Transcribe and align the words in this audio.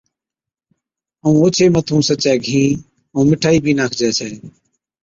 ائُون 1.23 1.35
اوڇي 1.39 1.65
مٿُون 1.73 2.01
سچَي 2.09 2.33
گھِين 2.45 2.71
ائُون 3.13 3.25
مٺائِي 3.31 3.57
بِي 3.63 3.71
ناکجَي 3.79 4.09
ڇَي 4.17 4.31